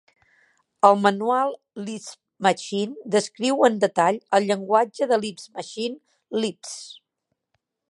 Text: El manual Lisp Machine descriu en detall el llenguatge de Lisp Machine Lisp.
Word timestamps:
El 0.87 0.95
manual 1.01 1.51
Lisp 1.89 2.17
Machine 2.47 2.97
descriu 3.17 3.61
en 3.69 3.77
detall 3.85 4.19
el 4.39 4.49
llenguatge 4.53 5.09
de 5.13 5.23
Lisp 5.27 5.47
Machine 5.61 6.41
Lisp. 6.43 6.75